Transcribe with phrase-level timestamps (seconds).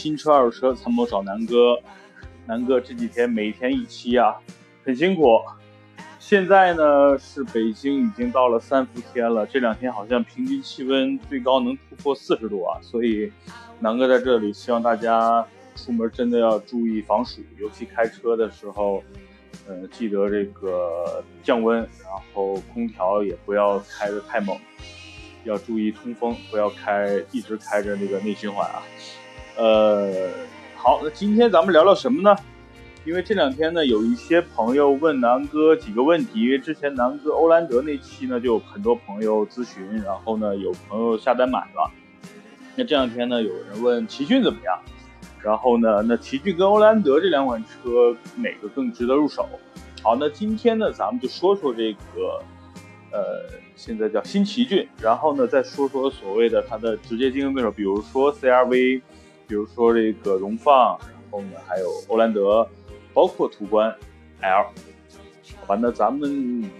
[0.00, 1.78] 新车二手车参谋找南哥。
[2.46, 4.34] 南哥这几天每天一期啊，
[4.82, 5.38] 很辛苦。
[6.18, 13.30] 现在呢是北京已经到了三伏天了，这两天好像平均气温最高能突破四十度啊，所以
[13.78, 19.04] 南哥在这里希望大家出门真的要注意防暑，尤其开车的时候，
[19.68, 24.58] 呃，记得这个降温，然后空调也不要开得太猛，
[25.44, 28.82] 要注意通风，不要开一直开着那个内循环啊。
[29.60, 30.10] 呃，
[30.74, 32.34] 好，那今天咱们聊聊什么呢？
[33.04, 41.90] 因为这两天呢，有一些朋友问南哥几个问题，之前南哥欧蓝德那期呢，就有很多朋友咨询，然后呢，有朋友下单买了。
[42.74, 44.78] 那这两天呢，有人问奇骏怎么样？
[45.42, 49.46] 然后呢，那奇骏跟欧蓝德这两款车哪个更值得入手？
[50.02, 52.42] 好，那今天呢，咱们就说说这个，
[53.12, 53.42] 呃，
[53.76, 59.02] 现在叫新奇骏，然后呢，再说说所谓的它的直接竞争对手，比如说 CRV。
[59.50, 62.64] 比如说这个荣放，然后呢还有欧蓝德，
[63.12, 63.92] 包括途观
[64.40, 64.66] L。
[65.58, 66.70] 好吧，那咱们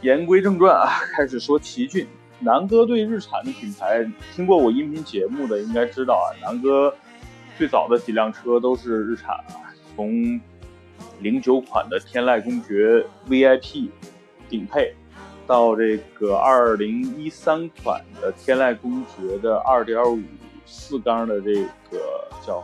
[0.00, 2.08] 言归正传啊，开始说奇骏。
[2.40, 6.92] 南哥对日产的品牌，听过我音频节目的应该知道啊，南哥
[7.56, 10.40] 最早的几辆车都是日产啊，从
[11.20, 13.90] 零九款的天籁公爵 VIP
[14.48, 14.92] 顶配，
[15.46, 20.20] 到这个二零一三款的天籁公爵的二点五。
[20.68, 21.54] 四缸的这
[21.90, 22.62] 个叫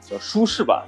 [0.00, 0.82] 叫舒适版，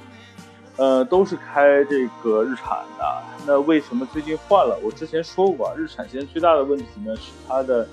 [0.77, 3.22] 呃，都是开这个日产的。
[3.46, 4.78] 那为什么最近换了？
[4.82, 7.86] 我之前说过，日产现在最大的问题呢是它的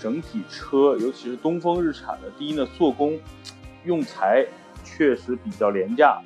[0.00, 2.30] 整体车，尤其是东风日产的。
[2.36, 3.18] 第一呢，做工
[3.84, 4.44] 用材
[4.84, 6.20] 确实比较廉价；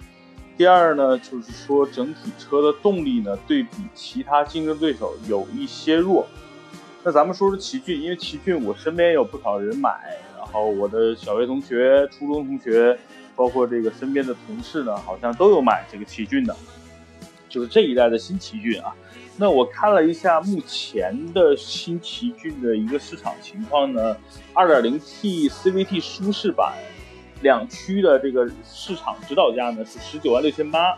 [0.56, 6.27] 第二呢，就是说整体车的动力呢，对比其他竞争对手有一些弱。
[7.05, 10.18] 那咱们说说奇骏，因为奇骏我身边有不少人买。
[10.56, 12.98] 然后我的小学同学、初中同学，
[13.34, 16.56] 包括这个身边的同事呢，好像都有买这个奇骏的，
[17.46, 18.96] 就是这一代的新奇骏啊。
[19.36, 24.16] 那我看了一下目前的新奇骏的一个市场情况呢
[24.55, 26.72] ，2.0T CVT 舒适版
[27.42, 30.96] 两驱的这个市场指导价呢是十九万六千八，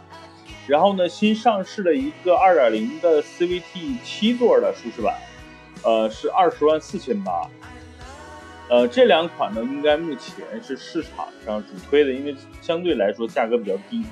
[0.69, 5.17] 然后呢新上市的一个2.0的 CVT 七座的舒适版，
[5.83, 7.51] 呃是二十万四千八。
[8.71, 14.05] 呃，这两款呢，应该目前是市场上主推的，因为相对来说价格比较低，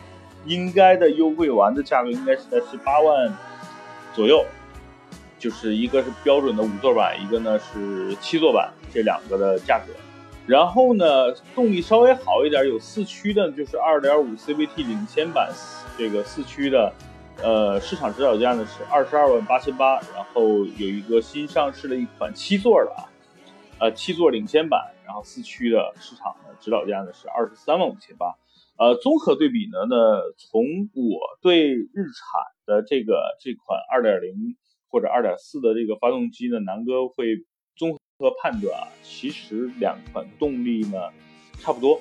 [0.46, 3.30] 应该的优惠完的价格应该是在十八万
[4.14, 4.42] 左右，
[5.38, 9.92] 就是一个是标准的五座版，一个呢是七座版，这两个的价格。
[10.46, 15.50] 然后呢，动力稍微好一点，有四驱的，就是二点五 CVT 领先版，
[15.98, 16.90] 这个四驱的，
[17.42, 23.04] 呃，市场指导价呢是二十二万八千八，然后有一个新上市的一款七座的啊。
[23.78, 28.34] 呃，七座领先版，然后四驱的市场的指导价呢是二十三万五千八。
[28.78, 30.62] 呃，综合对比呢，呢从
[30.94, 34.56] 我对日产的这个这款二点零
[34.88, 37.44] 或者二点四的这个发动机呢，南哥会
[37.76, 41.10] 综合判断啊，其实两款动力呢
[41.60, 42.00] 差不多，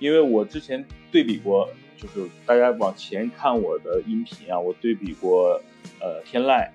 [0.00, 5.60] 因为我之前对比过，就是大家往前看我的音频啊，我对比过
[6.00, 6.68] 呃天籁。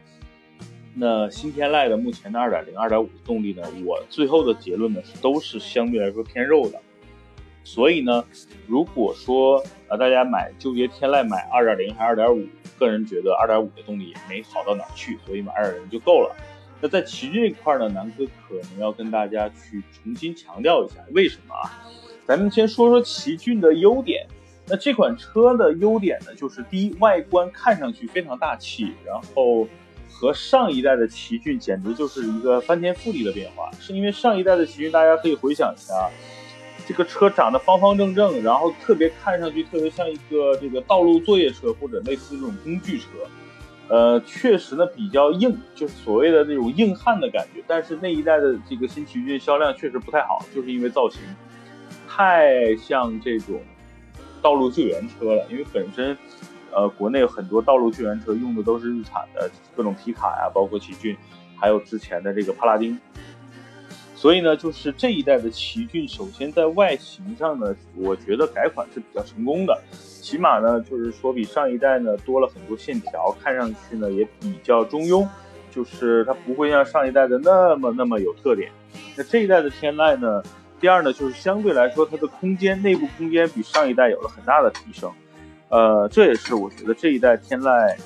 [1.00, 3.62] 那新天籁的目前的二点零、二点五的动力呢？
[3.86, 6.82] 我最后的结论呢是都是相对来说偏肉的。
[7.64, 8.26] 所以呢，
[8.66, 12.48] 如果说呃大家买纠结天籁买二点零还是二点五，
[12.80, 16.36] 个人觉得二点五的动力也没好到哪去，所以买二点零就够了。
[16.82, 21.78] 那在奇骏这块呢，南哥可能要跟大家去重新强调一下，为什么啊？
[22.26, 24.26] 咱们先说说奇骏的优点。
[24.66, 29.68] 那这款车的优点呢，就是第一，外观看上去非常大气，然后。
[30.20, 35.94] 和上一代的奇骏简直就是一个翻天覆地的变化，是因为上一代的奇骏，大家可以回想一下，
[36.88, 43.06] 这个车长得方方正正，然后特别看上去特别像一个这个道路作业车或者类似这种工具车，
[43.90, 47.64] 呃，确实呢比较硬，就是所谓的那种硬汉的感觉。
[47.68, 51.22] 但是那一代的这个新奇骏销量确实不太好，就是因为造型
[52.08, 53.62] 太像这种
[54.42, 56.18] 道路救援车了，因为本身。
[56.72, 61.16] 呃，国内很多道路救援车用的都是日产的各种皮卡呀，包括奇骏，
[61.60, 63.00] 还有之前的这个帕拉丁。
[64.16, 75.28] 所以呢，就是这一代的奇骏，首先在外形上呢，我觉得改款是比较成功的，起码呢，就是说比上一代呢多了很多线条，看上去呢也比较中庸，
[75.70, 78.72] 就是它不会像上一代的那么那么有特点。
[79.16, 80.42] 那这一代的天籁呢，
[80.80, 85.12] 第二呢，就是相对来说它的空间，内部空间比上一代有了很大的提升。
[85.70, 87.98] 呃，这也是我觉得这一代天籁，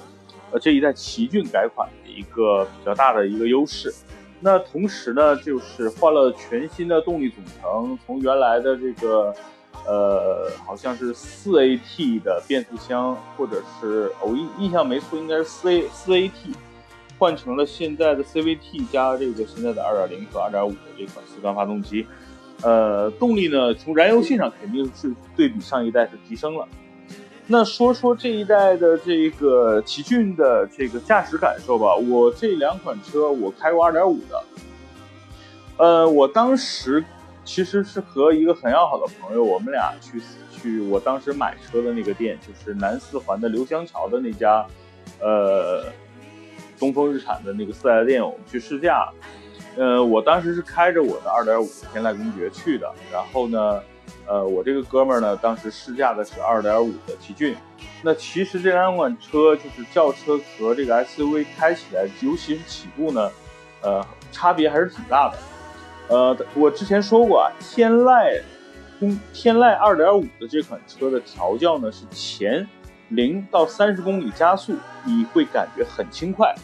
[0.51, 3.93] 呃，这一代奇骏改款的一个比较大的一个优势。
[4.39, 9.31] 那同时呢，就是换了全新的动力总成，从原来的这个，
[9.85, 16.31] 呃，好像是四 AT 的变速箱，或者是我印印象没错，应该是四 A 四 AT，
[17.19, 22.07] 换成了现在的 CVT 加这个现在的2.0和2.5的这款四缸发动机。
[22.63, 26.67] 呃，动力呢，从燃油性上肯定是对比上一代是提升了。
[27.51, 31.93] 那说说这一代的这个奇骏的这个驾驶感受吧。
[31.97, 34.43] 我这两款车我开过2.5的，
[35.75, 37.03] 呃，我当时
[37.43, 44.65] 其实是和一个很要好的朋友，我们俩去去我当时买车的那个店，就是南四环的刘香桥的那家，
[45.19, 45.83] 呃，
[46.79, 49.11] 东风日产的那个四 S 店，我们去试驾。
[49.75, 53.81] 呃，我当时是开着我的2.5天籁公爵去的，然后呢。
[54.27, 57.55] 呃，我这个哥们儿呢，当时试驾的是2.5的奇骏。
[58.01, 63.29] 那其实这两款车就是轿车和这个 SUV 开起来，尤其是起步呢，
[63.81, 65.37] 呃，差别还是挺大的。
[66.07, 68.41] 呃，我之前说过啊，天籁，
[69.33, 72.67] 天籁2.5的这款车的调教呢是前
[73.09, 76.55] 零到三十公里加速你会感觉很轻快，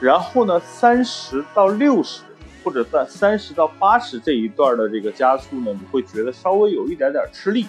[0.00, 2.22] 然后呢三十到六十。
[2.64, 7.66] 或者在三十到八十这一段的这个加速呢，你会觉得稍微有一点点吃力。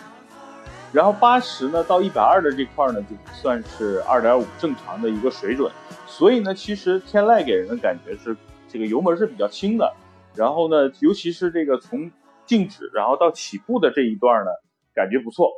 [0.93, 5.69] 然后八十呢到一百二的这块呢，就算是二点五正常的一个水准。
[6.07, 8.37] 所以呢，其实天籁给人的感觉是
[8.69, 9.93] 这个油门是比较轻的。
[10.35, 12.09] 然后呢，尤其是这个从
[12.45, 14.51] 静止然后到起步的这一段呢，
[14.93, 15.51] 感觉不错。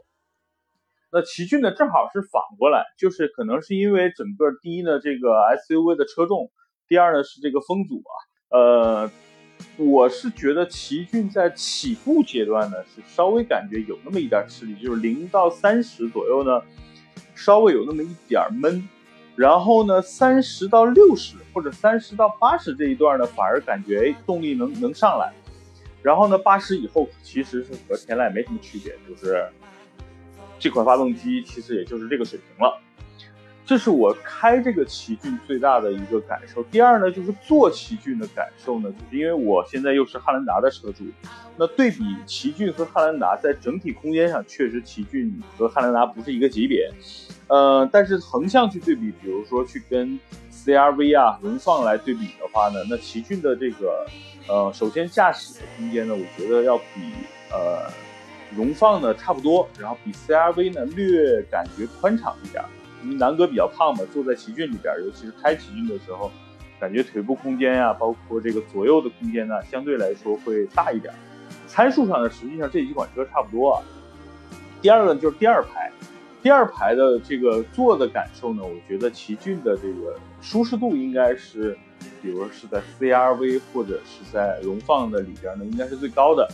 [1.12, 6.50] 那奇骏呢正好是反过来，就是可能是因为整个第一呢这个 SUV 的车重，
[6.88, 8.02] 第二呢是这个风阻
[8.50, 9.12] 啊，呃。
[9.78, 16.62] 我是觉得奇骏在起步阶段呢，是稍微感觉有那么一点吃力，就是零到三十左右呢，
[17.36, 18.88] 稍微有那么一点闷，
[19.36, 25.32] 然后呢，三十到六十或者三十到八十这一段呢，反而感觉哎动力能能上来，
[26.02, 29.48] 然后呢，八十以后其实是和天籁没什么区别，就是
[30.58, 32.82] 这款发动机其实也就是这个水平了。
[33.68, 36.64] 这是我开这个奇骏最大的一个感受。
[36.64, 41.04] 第二呢，就是坐奇骏的感受呢，就是因为我现在又是汉兰达的车主，
[41.58, 46.90] 那对比奇骏和汉兰达，在整体空间上，确实奇骏和汉兰达不是一个级别。
[47.50, 50.18] 呃，但是横向去对比，比如说去跟
[50.50, 54.08] CRV 啊、荣放来对比的话呢，那奇骏的这个，
[54.48, 57.12] 呃，首先驾驶的空间呢，我觉得要比
[57.52, 57.92] 呃
[58.56, 62.64] 荣放呢差不多，然后比 CRV 呢略感觉宽敞一点。
[63.08, 66.30] 因为南哥比较胖嘛，坐在奇骏里边，尤其是开奇骏的时候，
[66.78, 71.14] 感觉腿部空间呀，包括这个左右的空间呢，相对来说会大一点。
[71.66, 73.82] 参数上呢，实际上这几款车差不多啊。
[74.82, 75.90] 第二个就是第二排，
[76.44, 81.78] 第二排的这个坐的感受呢，我觉得奇骏的这个舒适度应该是，
[82.22, 86.46] 比如是在 CRV 或者是在荣放的里边呢，应该是最高的。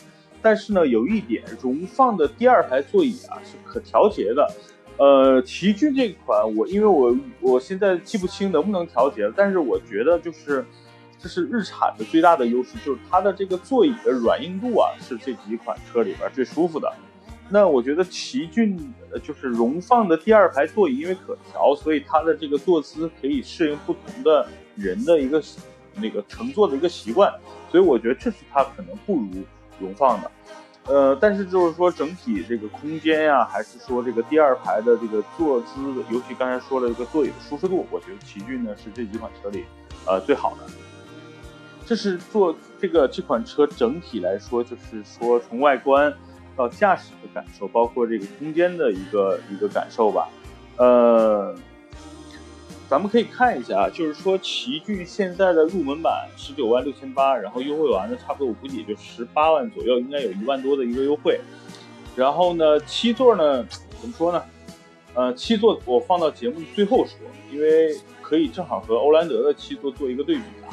[0.41, 4.47] 但是呢，有一点，荣放的第二排座椅啊是可调节的。
[4.97, 10.63] 呃，奇骏这款我因为我我现在记不清能不能调节了，但是我觉得就是
[11.19, 16.91] 这是日产的最大的优势，就是它的这个座椅的软硬度啊是这几款车里边最舒服的。
[17.49, 25.41] 那我觉得奇骏就是荣放的第二排座椅，因为可调，所以它的这个坐姿可以适应不同的人的一个
[25.95, 27.33] 那个乘坐的一个习惯，
[27.69, 29.27] 所以我觉得这是它可能不如
[29.79, 30.31] 荣放的。
[30.85, 39.63] 呃，但是就是说整体这个空间呀，还是说这个第二排的这个坐姿，尤其刚才说了这个座椅的舒适度，我觉得奇骏呢是这几款车里
[40.05, 40.63] 呃最好的。
[41.85, 46.13] 这是做这个这款车整体来说，就是说从外观
[46.55, 50.27] 到驾驶的感受，包括这个空间的一个一个感受吧，
[50.77, 51.55] 呃。
[52.93, 61.41] 咱们可以看一下啊，就是说奇骏现在的入门版十九万六千八，然后优惠完了差不多我估计也就十八万左右，应该有一万多的一个优惠。
[62.15, 63.65] 然后呢，七座呢，
[63.99, 64.43] 怎么说呢？
[65.15, 67.17] 呃，七座我放到节目最后说，
[67.51, 70.69] 因为可以正好和欧蓝德的七座做一个对比啊。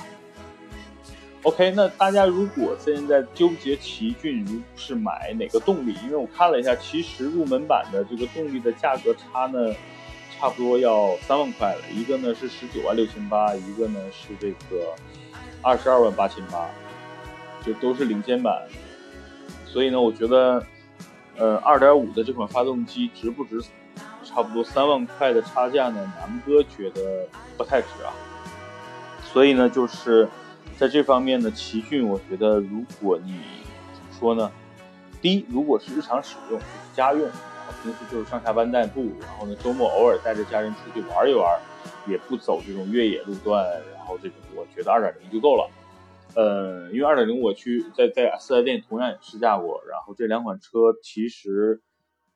[1.45, 9.75] OK，那大家如果现在纠结奇骏如是买哪个动力，因为我看了一下，其实入门版的这个动力的价格差呢。
[10.40, 14.94] 差不多要三万块了，一个呢是十九万六千八，一个呢是这个
[15.61, 16.66] 二十二万八千八，
[17.62, 18.66] 就都是领先版。
[19.66, 20.64] 所以呢，我觉得，
[21.37, 23.62] 呃，二点五的这款发动机值不值？
[24.25, 26.11] 差不多三万块的差价呢？
[26.18, 27.26] 南哥觉得
[27.59, 28.11] 不太值啊。
[29.23, 30.26] 所以呢，就是
[30.78, 33.38] 在这方面呢，奇骏，我觉得如果你
[33.92, 34.50] 怎么说呢？
[35.20, 37.28] 第一，如果是日常使用，就是家用。
[37.83, 41.61] 平时就是上下班代步，然后呢，周末偶尔带着家人出去玩一玩，
[42.07, 45.71] 也不走这种越野路段，然后这种我觉得二点零就够了。
[46.35, 51.83] 呃，因为二点零我去在在四 S 店同样也试驾过，然后这两款车其实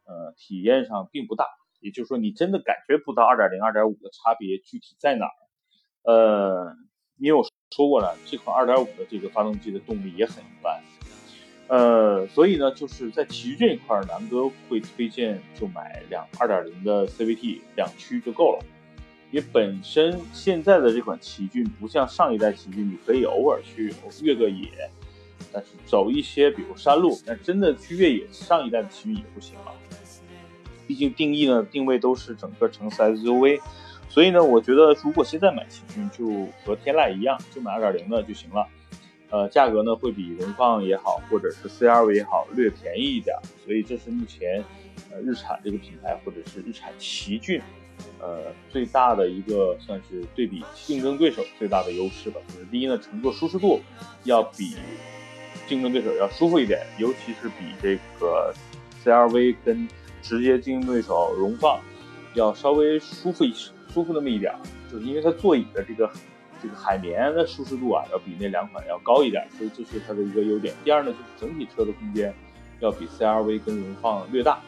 [0.04, 1.46] 呃体验上并不大，
[1.80, 5.32] 也就是说你真的感觉不到二点零、二点五的差别具体在哪儿。
[6.02, 6.74] 呃，
[7.18, 10.80] 因为我说过了，这款二点五的这个发动机的动力也很一般。
[11.66, 18.64] 呃，所以呢，就是在奇骏这一块，南哥会推荐就买两二点零的 CVT 两驱就够了。
[19.30, 23.92] 因为本身现在的这款奇骏不像上一代奇骏，你可以偶尔去
[24.22, 24.68] 越个野，
[25.52, 29.72] 但是走一些比如山路，但真的去越野，上一代的奇骏也不行了。
[30.86, 33.58] 毕竟定义呢定位都是整个城市 SUV，
[34.08, 38.68] 所以呢，我觉得如果现在买奇骏，就和天籁一样，就买二点零的就行了。
[39.30, 44.64] 呃，价格呢会比荣放也好，或者是 CRV 也好略便宜一点，所以这是目前
[45.10, 47.60] 呃日产这个品牌或者是日产奇骏。
[48.20, 53.80] 呃，最大的一个算是对比竞争对手最大的优势吧，就是第一呢，乘坐舒适度
[54.24, 54.74] 要比
[55.68, 58.52] 竞争对手要舒服一点，尤其是比这个
[59.04, 59.88] CRV 跟
[60.20, 61.80] 直接竞争对手荣放
[62.34, 64.52] 要稍微舒服一舒服那么一点，
[64.90, 66.10] 就是因为它座椅的这个
[66.64, 70.74] 这个海绵的舒适度啊，要比那两款要高一点，所以这是它的一个优点。
[70.82, 72.32] 第二呢，就是整体车的空间
[72.80, 74.58] 要比 CRV 跟荣放略大。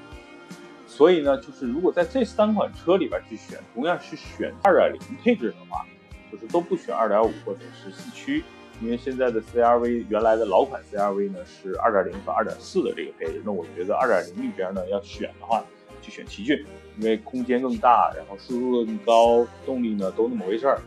[0.86, 5.86] 所以呢，就是如果在这三款车里边去选，同样是选二点零配置的话，
[6.30, 8.44] 就是都不选二点五或者是四驱，
[8.82, 15.64] 因为现在的 CRV 原来的老款 CRV 呢是二点零和二点四的这个配置，那我觉得二点零里边呢要选的话，
[16.02, 16.62] 就选奇骏，
[16.98, 20.78] 因为空间更大，然后舒适度更高，动力呢都那么回事儿。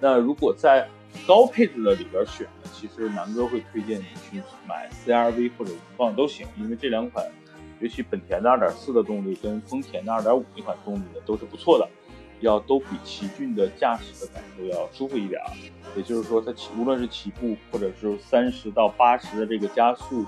[0.00, 0.88] 那如果在
[1.26, 7.26] 高配置的里边选呢，其实南哥会推荐你去买 CRV 或者荣放都行，因为这两款。
[7.80, 11.88] 尤其本田的2.4的动力跟丰田的2.5那款动力呢都是不错的，
[12.40, 15.40] 要都比奇骏的驾驶的感受要舒服一点。
[15.94, 20.26] 也就是说，它起无论是起步或者是三十到八十的这个加速，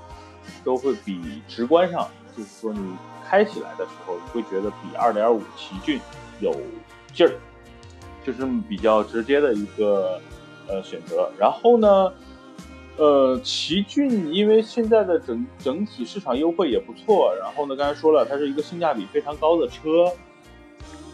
[0.63, 2.95] 都会比直观上，就是说你
[3.27, 5.99] 开起来的时候，会觉得比2.5奇骏
[6.39, 6.55] 有
[7.13, 7.33] 劲儿，
[8.25, 10.19] 就是比较直接的一个
[10.67, 11.29] 呃选择。
[11.37, 12.11] 然后呢？
[12.97, 20.11] 呃，奇骏因为现在的整整体市场优惠也不错，然后呢，刚才说了，它是一个性价比非常高的车，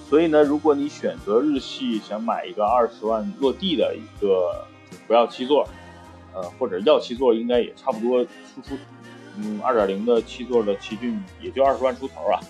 [0.09, 4.65] 所以呢，如果你选择日系，想买一个二十万落地的一个
[5.05, 5.65] 不要七座，
[6.33, 8.75] 呃，或者要七座，应该也差不多输出，
[9.37, 12.41] 嗯，二点零的七座的奇骏也就二十万出头啊，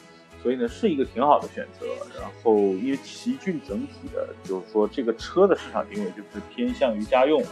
[0.42, 1.86] 所以呢，是一个挺好的选择。
[2.20, 7.44] 然后因为奇骏整体的，就是说这个车的市场定位就是偏向于家用、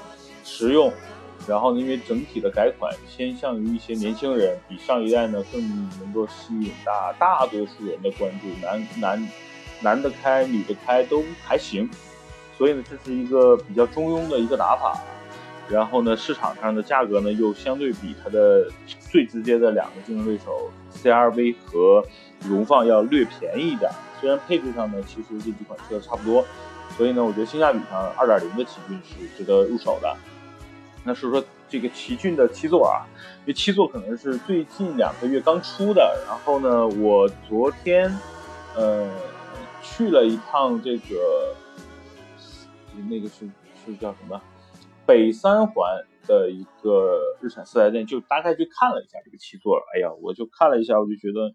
[0.44, 0.92] 实用。
[1.48, 5.62] 然后呢，因为整体的改款偏向于一些年轻人，比上一代呢更
[6.00, 9.30] 能够吸引大大多数人的关注，男男
[9.82, 11.88] 男的开，女的开都还行，
[12.58, 15.00] 所以呢，这是一个比较中庸的一个打法。
[15.70, 18.68] 然后呢，市场上的价格呢又相对比它的
[19.00, 22.06] 最直接的两个竞争对手 CRV 和
[22.48, 23.92] 荣放要略便宜一点。
[24.22, 26.46] 虽然配置上呢其实这几款车差不多，
[26.96, 30.16] 所以呢，我觉得性价比上2.0的奇骏是值得入手的。
[31.04, 33.06] 那说说这个奇骏的七座啊，
[33.42, 36.18] 因为七座可能是最近两个月刚出的。
[36.28, 38.16] 然后呢，我昨天
[38.76, 39.08] 呃
[39.82, 41.56] 去了一趟这个
[43.10, 43.48] 那个是
[43.86, 44.42] 是叫什么
[45.06, 49.82] 北三环的一个日产四 S 店，就大概去看了一下这个七座。
[49.94, 51.54] 哎呀，我就看了一下，我就觉得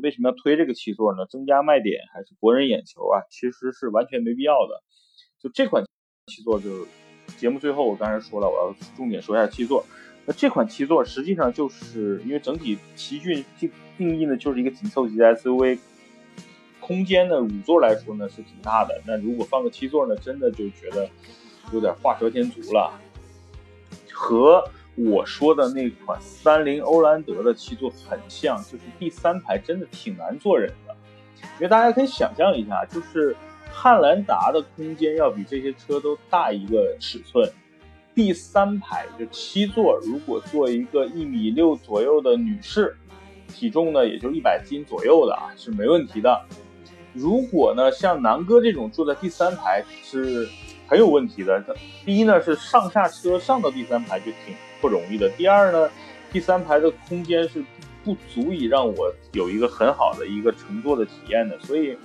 [0.00, 1.26] 为什么要推这个七座呢？
[1.26, 3.22] 增加卖点还是博人眼球啊？
[3.30, 4.82] 其实是完全没必要的。
[5.40, 5.84] 就这款
[6.26, 6.86] 七座就是。
[7.38, 9.84] 节目最后，我刚才说了，我要重点说一下七座。
[10.26, 15.80] 那这款七座实际上就是因为整体奇骏定定义呢，就是一个紧凑级的 SUV，
[16.80, 19.02] 空间呢五座来说呢是挺大的。
[19.04, 21.10] 那如果放个七座呢，真的就觉得
[21.72, 22.92] 有点画蛇添足了。
[24.12, 30.94] 和我说的那款三菱欧蓝德的七座很像，就是第三排真的挺难坐人的。
[31.56, 33.36] 因为大家可以想象一下，就是。
[33.78, 37.46] 汉兰达的空间要比这些车都大一个尺寸，
[38.14, 42.96] 第三排就七座，如果坐一个一米六左右的女士，
[43.48, 46.42] 体重呢也就一百斤左右的啊是没问题的。
[47.12, 50.48] 如果呢像南哥这种坐在第三排是
[50.86, 51.62] 很有问题的。
[52.04, 55.28] 第一呢是上下车上到第三排就挺不容易的。
[55.30, 55.90] 第二呢，
[56.32, 57.64] 第三排的空间是
[58.04, 61.96] 不足以让我有一个很好的一个乘坐的体验的，所以。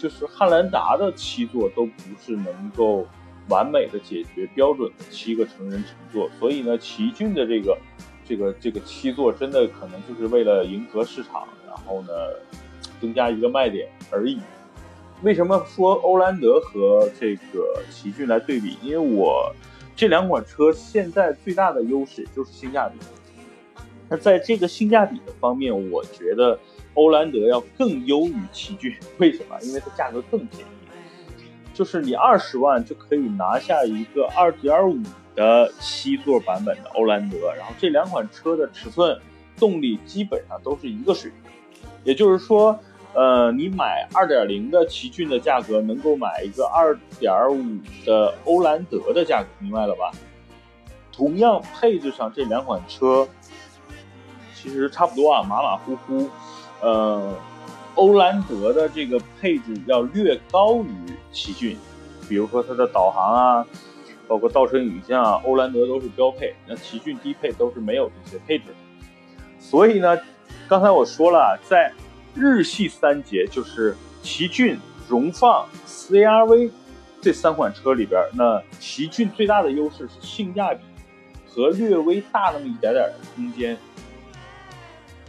[0.00, 3.04] 就是汉兰达的七座都不是能够
[3.48, 7.76] 完美的解决标准的七个成人乘坐，所以呢，奇骏的这个
[8.24, 12.12] 这个这个七座真的可能就是为了迎合市场，然后呢
[13.00, 14.38] 增加一个卖点而已。
[15.22, 18.76] 为什么说欧蓝德和这个奇骏来对比？
[18.82, 19.52] 因为我
[19.96, 22.98] 这两款车现在最大的优势就是性价比。
[24.08, 26.58] 那在这个性价比的方面，我觉得
[26.94, 28.94] 欧蓝德要更优于奇骏。
[29.18, 29.58] 为什么？
[29.62, 31.44] 因为它价格更便宜，
[31.74, 35.02] 就是你二十万就可以拿下一个二点五
[35.34, 39.20] 的七座版本的欧蓝德，然后这两款车的尺寸、
[39.58, 41.50] 动力基本上都是一个水平。
[42.04, 42.78] 也就是说，
[43.18, 50.12] 呃，你买二点零的奇骏的价格，能够买一个二点五的欧蓝德的价格，明白了吧？
[51.10, 53.26] 同样配置上，这两款车。
[54.54, 56.30] 其实差不多啊，马马虎虎。
[56.80, 57.34] 呃，
[57.96, 60.94] 欧蓝德的这个配置要略高于
[61.32, 61.76] 奇骏，
[62.28, 63.66] 比如说它的导航啊，
[64.28, 68.66] 包括倒车影像啊，欧蓝德都是标配，那奇骏低配都是没有这些配置。
[69.58, 70.16] 所以呢，
[70.68, 71.92] 刚才我说了，在
[72.38, 74.78] 日系三杰，就是奇骏、
[75.08, 76.70] 荣放、CRV
[77.20, 80.80] 这三款车里边，那奇骏最大的优势是性价比
[81.46, 83.76] 和略微大那么一点点的空间。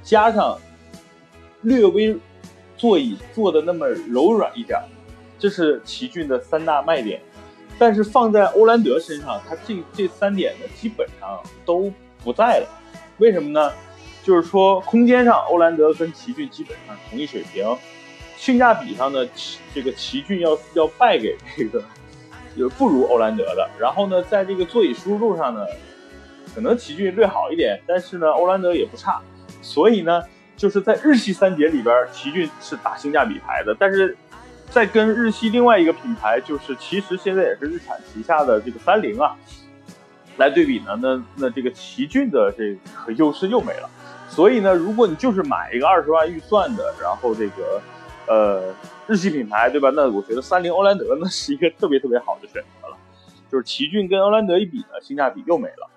[0.03, 0.59] 加上
[1.61, 2.15] 略微
[2.77, 4.79] 座椅做的那么柔软一点，
[5.39, 7.19] 这是奇骏的三大卖点。
[7.79, 11.91] 但是放在欧蓝德身上，它这这三点呢基本上都
[12.23, 12.67] 不在了。
[13.17, 13.71] 为什么呢？
[14.23, 17.77] 就是说空间上欧蓝德跟奇骏基本上同一水平，
[18.37, 19.25] 性价比上呢，
[19.73, 21.83] 这个奇骏要要败给这个，
[22.55, 23.69] 就不如欧蓝德的。
[23.79, 25.65] 然后呢，在这个座椅舒适度上呢，
[26.53, 29.21] 可能奇骏略好一点，但是呢，欧蓝德也不差。
[29.61, 30.23] 所以呢，
[30.55, 33.75] 就是在日系三杰里边，奇骏是打性价比牌的。
[33.79, 34.15] 但是，
[34.69, 39.35] 在跟日系另外一个品牌，就是其实现在也是日产旗下的这个三菱啊，
[40.37, 42.73] 来对比呢，那那这个奇骏的这
[43.05, 43.89] 个优势又没了。
[44.29, 47.81] 所以呢，如果你就是买一个二十万预算的，然后这个
[48.27, 48.73] 呃
[49.07, 49.89] 日系品牌，对吧？
[49.95, 52.97] 那我觉得三菱欧蓝德那 是一个特别特别好的选择了。
[53.51, 55.89] 就是奇骏跟欧蓝德一比呢，性价比又没了。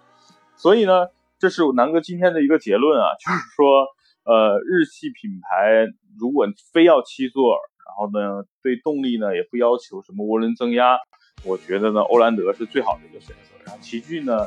[0.57, 1.07] 所以呢。
[1.43, 3.89] 这是我南哥今天的一个结论啊，就是说，
[4.23, 10.97] 呃，日系品牌如果非要七座，然后呢，对动力呢也不要求什么涡轮增压，
[11.43, 13.57] 我觉得呢，欧蓝德是最好的一个选择。
[13.65, 14.47] 然后奇骏呢，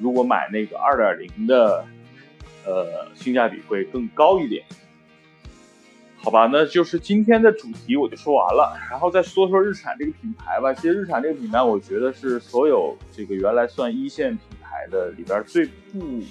[0.00, 1.84] 如果买那个二点零的，
[2.64, 4.64] 呃，性价比会更高一点。
[6.24, 10.72] 好吧，那就是今天的主题我就说完了，然后再说说日产这个品牌吧。
[10.72, 16.22] 其实日产这个品牌，我觉得是所有这个原来算一线品牌的里边最不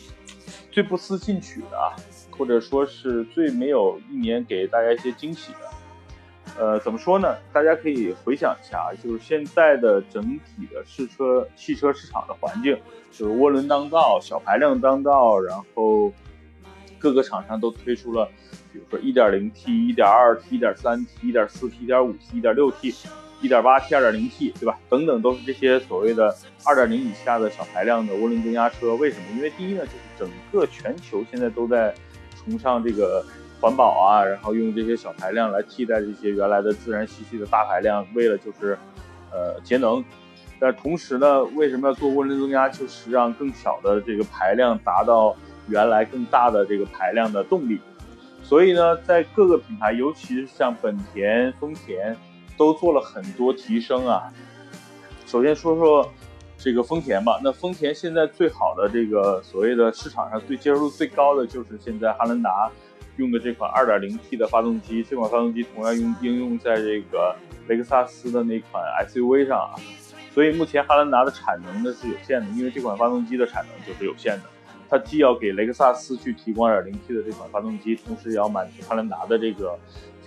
[0.72, 1.92] 最不思进取的啊，
[2.30, 5.71] 或者说是最没有一年给大家一些惊喜的。
[6.60, 7.36] 呃，怎么说呢？
[7.54, 12.78] 大家可以回想一下啊，就是现在的整体的试车汽车市场的环境，
[13.12, 16.12] 就是涡轮当道、小排量当道，然后
[17.00, 18.30] 各个厂商都推出了。
[18.74, 23.08] 比如说 1.0T、1.2T、1.3T、1.4T、1.5T、1.6T、
[23.42, 24.80] 1.8T、2.0T，对吧？
[24.90, 26.34] 等等，都是这些所谓的
[26.64, 28.96] 2.0以下的小排量的涡轮增压车。
[28.96, 29.26] 为什么？
[29.36, 31.94] 因为第一呢，就是整个全球现在都在
[32.36, 33.26] 崇尚这个
[33.62, 38.76] 环保啊，然后用这些小排量来替代这些原来的自然吸气的大排量，为了就是
[39.32, 40.04] 呃节能。
[40.60, 42.68] 但同时呢，为什么要做涡轮增压？
[42.68, 45.36] 就是让更小的这个排量达到
[45.68, 47.80] 原来更大的这个排量的动力。
[48.44, 52.16] 所以呢，在各个品牌，尤其是像本田、丰田，
[52.58, 54.32] 都做了很多提升啊。
[55.26, 56.08] 首先说说
[56.58, 57.40] 这个丰田吧。
[57.44, 62.70] 那丰田现在最好的这个所谓的市场上最接受度最高的就是现在汉兰达
[63.22, 65.02] 用的这款 2.0T 的发动机。
[65.02, 67.34] 这款发动机同样用应用在这个
[67.68, 69.80] 雷克萨斯的那款 SUV 上啊。
[70.34, 74.44] 所以目前汉兰达的产能呢是有限的，因为这款发动机的产能就是有限的。
[74.90, 79.78] 它既要给雷克萨斯去提供 2.0T 的这款发动机，同时也要满足汉兰达的这个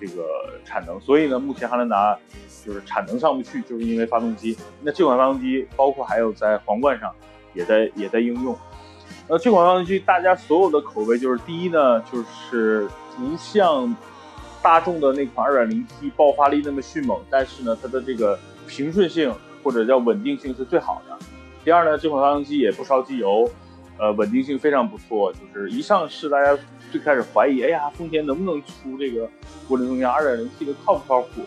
[0.00, 0.24] 这个
[0.64, 2.18] 产能，所以呢，目前汉兰达
[2.64, 4.56] 就是产能上不去，就是因为发动机。
[4.82, 7.14] 那这款发动机包括还有在皇冠上
[7.52, 8.56] 也在也在应用。
[9.28, 13.94] 那这款发动机大家所有的口碑就是第一呢，就是不像
[14.62, 21.18] 大众的那款 2.0T 爆发力那么迅猛，但是呢，它的这个平顺性或者叫稳定性是最好的。
[21.64, 23.50] 第二呢，这款发动机也不烧机油。
[23.96, 26.58] 呃，稳定性非常不错，就是一上市，大家
[26.90, 29.24] 最开始怀疑，哎呀，丰田能不能出这个
[29.68, 31.42] 涡轮增压 2.0T 的靠不靠谱？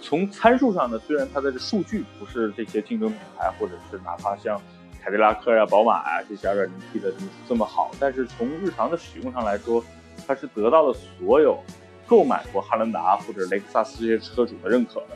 [0.00, 4.60] 从参数上呢，虽然它的数据不是这些竞争品牌，或者是哪怕像
[5.04, 7.12] 凯迪拉克呀、宝马呀这些 2.0T 的
[7.46, 9.84] 这么好，但是从日常的使用上来说，
[10.26, 11.62] 它是得到了所有
[12.06, 15.08] 购买过汉兰达或者雷克萨斯这些车主的认可的。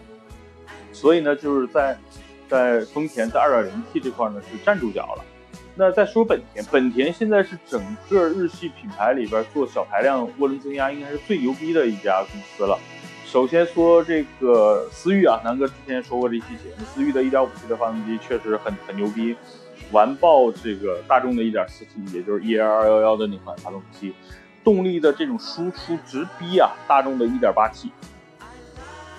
[0.93, 1.97] 所以呢，就是在
[2.47, 5.25] 在丰田在 2.0T 这块呢是站住脚了。
[5.75, 12.79] 那再说本田，本田现在是整个日系品牌里边做小排量涡轮增压应该是最牛逼的一家公司了。
[13.25, 19.35] 首先说这个思域啊，南哥之前说过这期节目，思域的 1.5T 的发动机确实很很牛逼。
[19.93, 24.15] 完爆这个大众的 1.4T，也就是 EL211 的那款发动机，
[24.63, 27.91] 动力的这种输出直逼啊大众的 1.8T。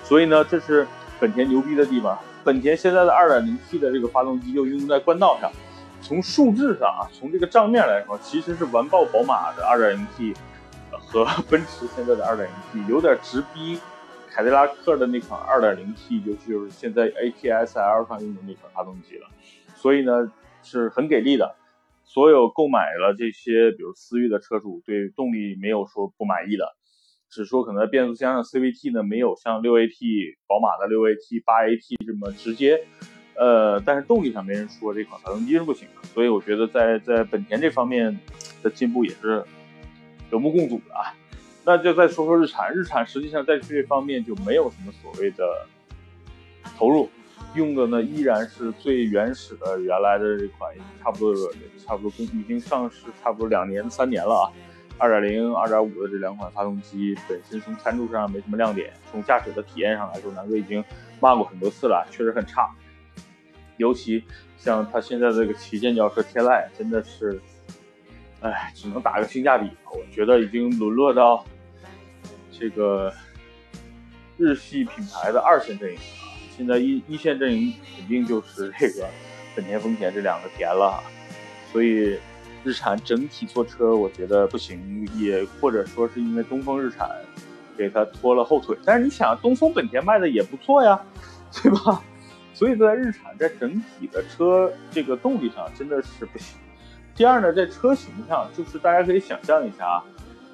[0.04, 0.86] 所以呢，这是
[1.18, 2.18] 本田牛逼的地方。
[2.42, 5.52] 本田现在的 2.0T 的这个发动机又应用在冠道上，
[6.00, 10.34] 从数字上啊，从这个账面来说，其实是完爆宝马的 2.0T
[10.90, 13.78] 和奔驰现在的 2.0T，有点直逼
[14.32, 19.28] 凯迪拉克的那款 2.0T，就就是现在 ATS-L 上用的那款发动机了。
[19.76, 21.56] 所以呢，是很给力的。
[22.04, 26.76] 所有购买了这些，比如思域的车主，对动力没有说不满意的。
[27.28, 32.84] 只说可能变速箱的 CVT 呢，没有像六 AT、宝马的六 AT、八 AT 这么直接，
[33.36, 38.18] 呃，但是动力上没人说这款发动机是不行的，所以我觉得在在本田这方面
[38.64, 39.44] 的进步也是
[40.32, 41.14] 有目共睹的啊。
[41.64, 45.68] 那就再说说日产，日产实际上在这方面就没有什么所谓的
[46.76, 47.08] 投入，
[47.54, 50.72] 用的呢依然是最原始的原来的这款，
[51.02, 51.34] 差不多
[51.84, 54.52] 差不多已经上市差不多两年三年了啊。
[54.98, 60.84] 二点零、二点五的这两款发动机本身从参数上没什么亮点，从驾驶的体验上来说，南哥已经
[61.20, 62.70] 骂过很多次了，确实很差。
[63.78, 64.22] 尤其
[64.58, 67.40] 像它现在这个旗舰轿车天籁，真的是，
[68.42, 69.70] 哎，只能打个性价比。
[69.86, 71.42] 我觉得已经沦落到
[72.52, 73.10] 这个
[74.36, 76.29] 日系品牌的二线阵营了。
[76.60, 79.08] 现在一一线阵营肯定就是这个
[79.56, 81.02] 本田、丰田这两个田了，
[81.72, 82.18] 所以。
[82.62, 87.08] 日产整体做车，我觉得不行，也或者说是因为东风日产
[87.74, 88.76] 给他拖了后腿。
[88.84, 91.00] 但是你想，东风本田卖的也不错呀，
[91.54, 92.02] 对吧？
[92.52, 96.58] 所以在日产在整体的车这个动力上真的是不行。
[97.14, 100.04] 第二呢，在车型上，就是大家可以想象一下啊，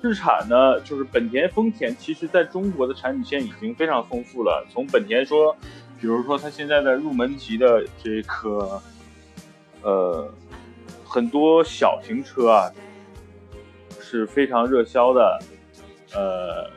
[0.00, 4.64] 日产呢就是本田、丰田，其实在中国的产品线已经非常丰富了。
[4.72, 5.56] 从本田说，
[6.00, 8.80] 比如说它现在的入门级的这个，
[9.82, 10.28] 呃。
[11.08, 12.70] 很多小型车啊
[14.00, 15.38] 是非常热销的，
[16.12, 16.68] 呃，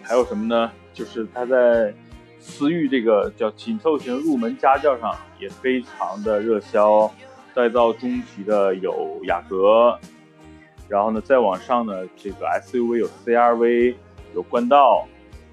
[0.00, 0.70] 还有什么呢？
[0.92, 1.92] 就是它在
[2.38, 7.12] 思域这个叫紧凑型入门家轿上也非常的热销。
[7.52, 9.98] 再到中级的有雅阁，
[10.88, 13.96] 然后呢再往上呢，这个 SUV 有 CRV，
[14.34, 15.08] 有冠道，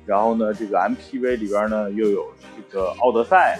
[0.05, 3.59] 然后呢这个 MPV 里边呢又有这个奥德赛。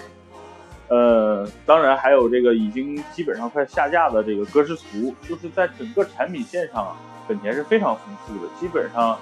[0.88, 6.94] 呃，当然还有这个已经基本上快下架的这个歌诗图，就是在整个产品线上，
[7.26, 8.50] 本田是非常丰富的。
[8.60, 9.18] 基本上，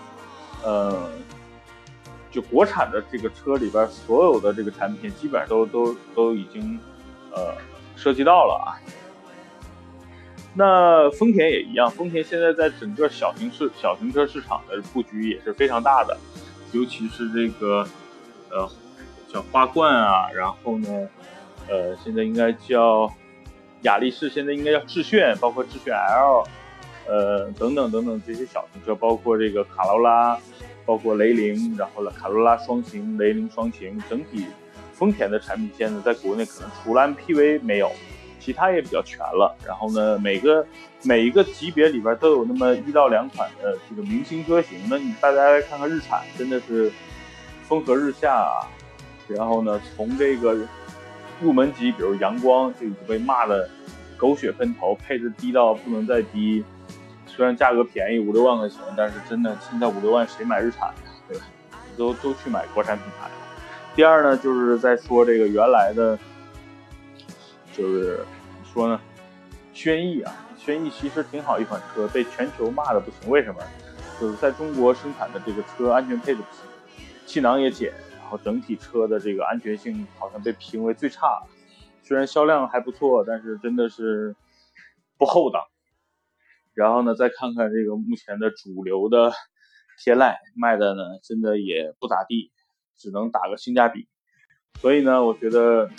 [0.64, 1.08] 呃，
[2.28, 6.76] 就国产的这个车里边所有的这个产品，基本上都都都已经
[7.30, 7.54] 呃
[7.94, 8.74] 涉及到了啊。
[10.52, 16.18] 那丰田也一样，丰田现在在整个小型市小型车市场的布局也是非常大的，
[16.72, 17.86] 尤其是这个
[18.50, 18.68] 呃
[19.32, 21.08] 像花冠啊，然后呢。
[21.68, 23.08] 呃，现在应该叫
[23.82, 26.42] 雅力士，现在应该叫致炫，包括致炫 L，
[27.06, 30.36] 呃，等等等等这些小型车，包括这个卡罗拉，
[30.84, 34.46] 包括雷凌，然后呢，卡罗拉双擎、雷凌双擎，整体
[34.92, 37.92] 丰田的产品线呢，在国内可能除了 MPV 没有，
[38.40, 39.54] 其他也比较全了。
[39.64, 40.66] 然后呢，每个
[41.02, 44.78] 每一个级别里边都有那么一到两款的这个明星车型。
[44.88, 46.90] 那你大家来看看日产，真的是
[47.62, 48.66] 风和日下啊。
[49.28, 50.56] 然后呢，从这个。
[51.42, 53.66] 入门级，比如阳光就已经被骂的
[54.18, 56.62] 狗血喷头，配置低到不能再低。
[57.26, 60.94] 虽然价格便宜五六万块钱，但是真的现在五六万谁买日产呀？
[61.26, 61.44] 对吧？
[61.96, 63.30] 都都去买国产品牌。
[63.96, 66.18] 第二呢，就是在说这个原来的，
[67.76, 68.24] 就是
[68.64, 69.00] 说呢？
[69.72, 73.30] 轩逸啊，轩逸其实挺好一款车，被全球骂的不行。
[73.30, 73.60] 为什么？
[74.20, 76.64] 就是在中国生产的这个车安全配置不行，
[77.24, 77.92] 气囊也减。
[78.20, 81.42] 然后整体车的这个安全性好像被评为最差，
[82.02, 84.36] 虽然销量还不错，但是真的是
[85.18, 85.68] 不厚道。
[86.74, 89.32] 然后呢，再看看这个目前的主流的
[89.98, 92.52] 天籁卖的呢，真的也不咋地，
[92.96, 94.06] 只能打个性价比。
[94.80, 95.90] 所以呢，我觉得，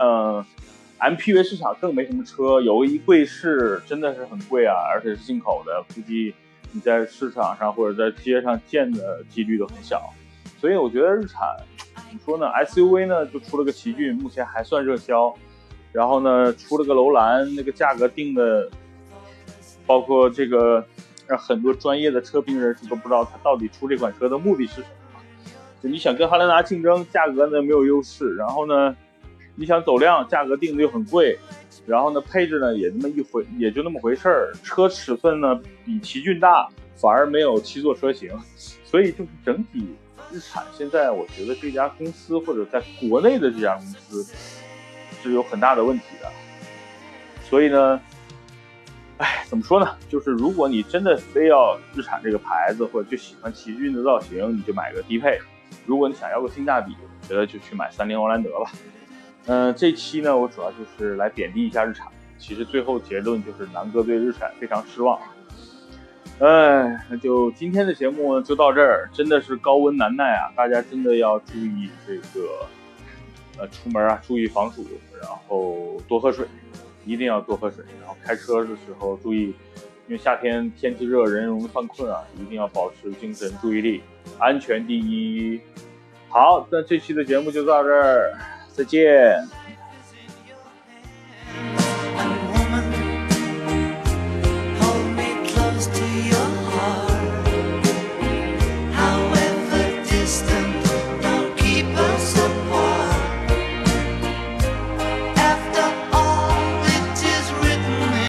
[0.00, 0.44] 嗯
[0.98, 6.34] ，MPV 市场更没什么车，有一贵士真的是很贵啊，而且是进口的，估计
[6.72, 10.12] 你在市场上或者在街上见的几率都很小。
[10.60, 11.56] 所以我觉得日产
[11.94, 15.34] 怎么说呢？SUV 呢就出了个奇骏，目前还算热销。
[15.92, 18.70] 然后呢出了个楼兰，那个价格定的，
[19.84, 20.82] 包括这个
[21.26, 25.20] 让很多专业的车评人士都不知道他到底出这款车的目的是什么。
[25.82, 28.34] 就你想跟汉兰达竞争，价格呢没有优势。
[28.36, 28.96] 然后呢
[29.54, 31.38] 你想走量，价格定的又很贵。
[31.84, 34.52] 然后呢配置呢也那么一回，也就那么回事儿。
[34.62, 38.30] 车尺寸呢比奇骏大，反而没有七座车型。
[38.84, 39.94] 所以就是整体。
[40.30, 44.24] 日产现在，我觉得这家公司或者在国内的这家公司
[45.22, 46.30] 是有很大的问题的。
[47.42, 48.00] 所以呢，
[49.18, 49.94] 哎，怎么说呢？
[50.08, 55.38] 就是如果你真的非要日产这个牌子，或者就喜欢奇骏的造型，你就买个低配；
[55.84, 56.94] 如果你想要个性价比，
[57.28, 58.72] 觉得就去买三菱欧蓝德吧。
[59.46, 62.06] 嗯，这期呢，我主要就是来贬低一下日产。
[62.38, 65.18] 其实最后结论就是南哥对日产非常失望。
[66.38, 70.50] 哎，那就今天的节目就到这儿，真的是高温难耐啊！
[70.56, 72.66] 大家真的要注意这个，
[73.58, 74.84] 呃，出门啊注意防暑，
[75.20, 76.46] 然后多喝水，
[77.04, 77.84] 一定要多喝水。
[78.00, 79.54] 然后开车的时候注意，
[80.08, 84.02] 因为夏天天气热，人容易犯困啊，一定要保持精神注意力，
[84.38, 85.60] 安全第一。
[86.28, 88.32] 好，那这期的节目就到这儿，
[88.74, 89.61] 再见。